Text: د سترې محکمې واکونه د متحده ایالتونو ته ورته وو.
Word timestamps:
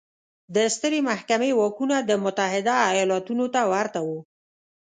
د 0.55 0.57
سترې 0.75 0.99
محکمې 1.09 1.51
واکونه 1.59 1.97
د 2.09 2.11
متحده 2.23 2.75
ایالتونو 2.91 3.45
ته 3.53 3.61
ورته 3.73 3.99
وو. 4.07 4.19